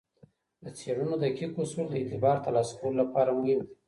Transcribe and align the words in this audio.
د 0.63 0.65
څیړنو 0.77 1.15
دقیق 1.23 1.53
اصول 1.61 1.85
د 1.89 1.93
اعتبار 1.99 2.37
ترلاسه 2.45 2.73
کولو 2.79 2.99
لپاره 3.01 3.31
مهم 3.39 3.59
دي. 3.67 3.71